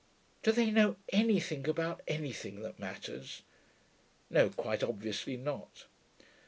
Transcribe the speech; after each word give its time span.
Do 0.41 0.51
they 0.51 0.71
know 0.71 0.95
anything 1.13 1.69
about 1.69 2.01
anything 2.07 2.61
that 2.63 2.79
matters? 2.79 3.43
No, 4.31 4.49
quite 4.49 4.81
obviously 4.81 5.37
not.' 5.37 5.85